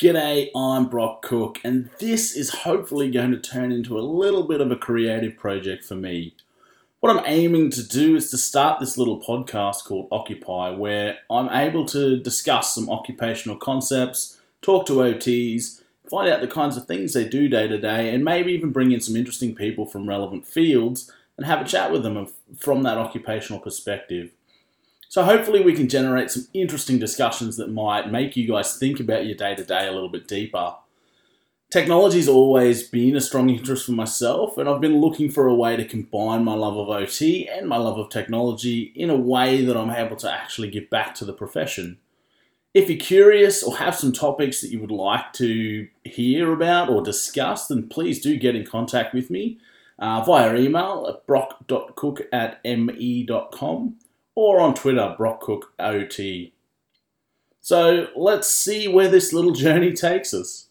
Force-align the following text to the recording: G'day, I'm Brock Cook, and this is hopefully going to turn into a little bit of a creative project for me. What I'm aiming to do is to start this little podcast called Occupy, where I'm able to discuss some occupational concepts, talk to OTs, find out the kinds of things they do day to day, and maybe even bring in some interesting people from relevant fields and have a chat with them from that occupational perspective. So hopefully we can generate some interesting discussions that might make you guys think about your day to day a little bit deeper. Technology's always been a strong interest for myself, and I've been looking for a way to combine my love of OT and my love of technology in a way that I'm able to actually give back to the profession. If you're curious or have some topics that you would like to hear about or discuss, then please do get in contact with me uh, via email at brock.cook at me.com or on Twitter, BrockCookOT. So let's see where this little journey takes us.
G'day, 0.00 0.48
I'm 0.56 0.86
Brock 0.86 1.20
Cook, 1.20 1.58
and 1.62 1.90
this 1.98 2.34
is 2.34 2.60
hopefully 2.60 3.10
going 3.10 3.32
to 3.32 3.38
turn 3.38 3.70
into 3.70 3.98
a 3.98 4.00
little 4.00 4.44
bit 4.44 4.62
of 4.62 4.70
a 4.70 4.76
creative 4.76 5.36
project 5.36 5.84
for 5.84 5.94
me. 5.94 6.34
What 7.00 7.14
I'm 7.14 7.22
aiming 7.26 7.68
to 7.72 7.86
do 7.86 8.16
is 8.16 8.30
to 8.30 8.38
start 8.38 8.80
this 8.80 8.96
little 8.96 9.20
podcast 9.20 9.84
called 9.84 10.08
Occupy, 10.10 10.70
where 10.70 11.18
I'm 11.28 11.50
able 11.50 11.84
to 11.88 12.16
discuss 12.18 12.74
some 12.74 12.88
occupational 12.88 13.58
concepts, 13.58 14.40
talk 14.62 14.86
to 14.86 15.02
OTs, 15.02 15.82
find 16.08 16.30
out 16.30 16.40
the 16.40 16.46
kinds 16.46 16.78
of 16.78 16.86
things 16.86 17.12
they 17.12 17.28
do 17.28 17.46
day 17.50 17.68
to 17.68 17.76
day, 17.76 18.14
and 18.14 18.24
maybe 18.24 18.52
even 18.52 18.72
bring 18.72 18.92
in 18.92 19.02
some 19.02 19.16
interesting 19.16 19.54
people 19.54 19.84
from 19.84 20.08
relevant 20.08 20.46
fields 20.46 21.12
and 21.36 21.44
have 21.44 21.60
a 21.60 21.68
chat 21.68 21.92
with 21.92 22.04
them 22.04 22.26
from 22.58 22.84
that 22.84 22.96
occupational 22.96 23.60
perspective. 23.60 24.30
So 25.10 25.24
hopefully 25.24 25.60
we 25.60 25.74
can 25.74 25.88
generate 25.88 26.30
some 26.30 26.46
interesting 26.54 27.00
discussions 27.00 27.56
that 27.56 27.72
might 27.72 28.12
make 28.12 28.36
you 28.36 28.46
guys 28.46 28.78
think 28.78 29.00
about 29.00 29.26
your 29.26 29.34
day 29.34 29.56
to 29.56 29.64
day 29.64 29.88
a 29.88 29.92
little 29.92 30.08
bit 30.08 30.28
deeper. 30.28 30.76
Technology's 31.68 32.28
always 32.28 32.84
been 32.88 33.16
a 33.16 33.20
strong 33.20 33.50
interest 33.50 33.86
for 33.86 33.92
myself, 33.92 34.56
and 34.56 34.68
I've 34.68 34.80
been 34.80 35.00
looking 35.00 35.28
for 35.28 35.48
a 35.48 35.54
way 35.54 35.74
to 35.74 35.84
combine 35.84 36.44
my 36.44 36.54
love 36.54 36.76
of 36.76 36.88
OT 36.88 37.48
and 37.48 37.68
my 37.68 37.76
love 37.76 37.98
of 37.98 38.08
technology 38.08 38.92
in 38.94 39.10
a 39.10 39.16
way 39.16 39.64
that 39.64 39.76
I'm 39.76 39.90
able 39.90 40.14
to 40.14 40.32
actually 40.32 40.70
give 40.70 40.88
back 40.90 41.16
to 41.16 41.24
the 41.24 41.32
profession. 41.32 41.98
If 42.72 42.88
you're 42.88 42.96
curious 42.96 43.64
or 43.64 43.78
have 43.78 43.96
some 43.96 44.12
topics 44.12 44.60
that 44.60 44.70
you 44.70 44.78
would 44.78 44.92
like 44.92 45.32
to 45.34 45.88
hear 46.04 46.52
about 46.52 46.88
or 46.88 47.02
discuss, 47.02 47.66
then 47.66 47.88
please 47.88 48.20
do 48.20 48.36
get 48.36 48.54
in 48.54 48.64
contact 48.64 49.12
with 49.12 49.28
me 49.28 49.58
uh, 49.98 50.22
via 50.22 50.54
email 50.54 51.04
at 51.08 51.26
brock.cook 51.26 52.22
at 52.32 52.64
me.com 52.64 53.96
or 54.40 54.58
on 54.58 54.72
Twitter, 54.72 55.14
BrockCookOT. 55.18 56.52
So 57.60 58.06
let's 58.16 58.48
see 58.48 58.88
where 58.88 59.08
this 59.08 59.34
little 59.34 59.52
journey 59.52 59.92
takes 59.92 60.32
us. 60.32 60.69